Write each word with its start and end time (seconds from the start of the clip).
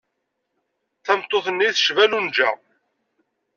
Tameṭṭut-nni 1.05 1.69
tecba 1.75 2.05
Lunja. 2.11 2.49